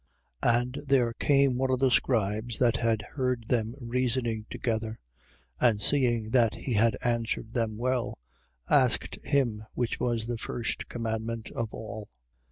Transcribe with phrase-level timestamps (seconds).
[0.41, 0.57] 12:28.
[0.61, 4.97] And there came one of the scribes that had heard them reasoning together,
[5.59, 8.17] and seeing that he had answered them well,
[8.67, 12.09] asked him which was the first commandment of all.